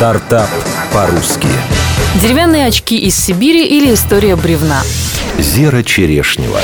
[0.00, 0.48] Стартап
[0.94, 1.46] по-русски.
[2.22, 4.80] Деревянные очки из Сибири или история бревна.
[5.38, 6.58] Зера Черешнева.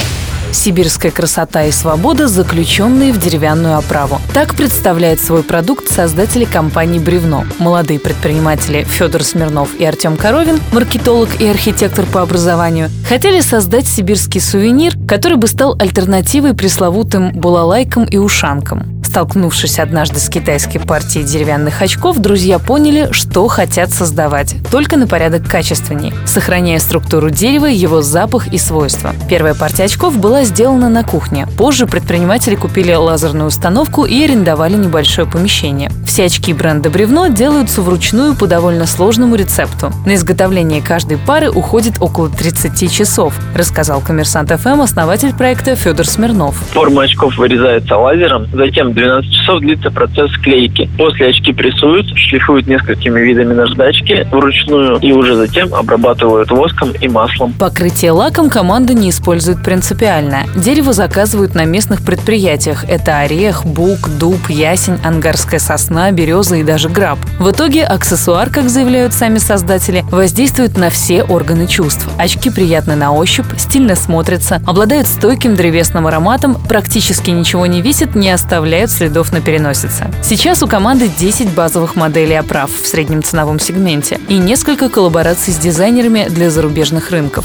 [0.53, 4.23] Сибирская красота и свобода, заключенные в деревянную оправу.
[4.33, 7.45] Так представляет свой продукт создатели компании «Бревно».
[7.59, 14.41] Молодые предприниматели Федор Смирнов и Артем Коровин, маркетолог и архитектор по образованию, хотели создать сибирский
[14.41, 18.96] сувенир, который бы стал альтернативой пресловутым булалайкам и ушанкам.
[19.17, 25.49] Столкнувшись однажды с китайской партией деревянных очков, друзья поняли, что хотят создавать, только на порядок
[25.49, 29.15] качественней, сохраняя структуру дерева, его запах и свойства.
[29.27, 31.49] Первая партия очков была сделана на кухне.
[31.57, 35.91] Позже предприниматели купили лазерную установку и арендовали небольшое помещение.
[36.07, 39.95] Все очки бренда «Бревно» делаются вручную по довольно сложному рецепту.
[40.05, 46.55] На изготовление каждой пары уходит около 30 часов, рассказал коммерсант ФМ основатель проекта Федор Смирнов.
[46.73, 50.89] Форма очков вырезается лазером, затем 12 часов длится процесс клейки.
[50.97, 57.53] После очки прессуют, шлифуют несколькими видами наждачки вручную и уже затем обрабатывают воском и маслом.
[57.53, 60.45] Покрытие лаком команда не использует принципиально.
[60.55, 62.85] Дерево заказывают на местных предприятиях.
[62.89, 67.19] Это орех, бук, дуб, ясень, ангарская сосна, береза и даже граб.
[67.39, 72.07] В итоге аксессуар, как заявляют сами создатели, воздействует на все органы чувств.
[72.19, 78.31] Очки приятны на ощупь, стильно смотрятся, обладают стойким древесным ароматом, практически ничего не висят, не
[78.31, 80.11] оставляют следов на переносице.
[80.23, 85.59] Сейчас у команды 10 базовых моделей оправ в среднем ценовом сегменте и несколько коллабораций с
[85.59, 87.45] дизайнерами для зарубежных рынков.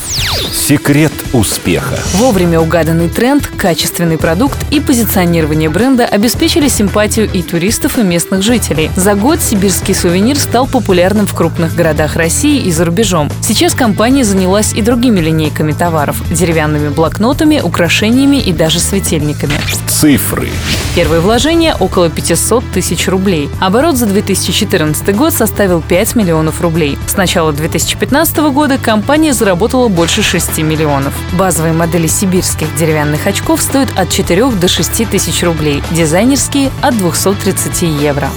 [0.52, 2.00] Секрет успеха.
[2.14, 8.90] Вовремя угаданный тренд, качественный продукт и позиционирование бренда обеспечили симпатию и туристов, и местных жителей.
[8.96, 13.30] За год сибирский сувенир стал популярным в крупных городах России и за рубежом.
[13.42, 19.56] Сейчас компания занялась и другими линейками товаров– деревянными блокнотами, украшениями и даже светильниками.
[19.88, 20.50] Цифры.
[20.96, 23.50] Первое вложение– около 500 тысяч рублей.
[23.60, 27.00] Оборот за 2014 год составил 5 миллионов рублей.
[27.08, 31.16] С начала 2015 года компания заработала больше 6 миллионов.
[31.34, 37.82] Базовые модели сибирских деревянных очков стоят от 4 до 6 тысяч рублей, дизайнерские– от 230
[37.82, 38.30] евро.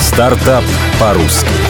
[0.00, 0.64] Стартап
[0.98, 1.67] по-русски.